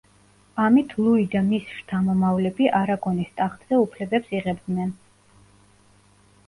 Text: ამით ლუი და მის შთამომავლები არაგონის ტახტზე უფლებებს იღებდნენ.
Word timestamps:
ამით 0.61 0.95
ლუი 1.01 1.25
და 1.35 1.43
მის 1.49 1.67
შთამომავლები 1.81 2.71
არაგონის 2.81 3.31
ტახტზე 3.43 3.81
უფლებებს 3.85 4.35
იღებდნენ. 4.41 4.97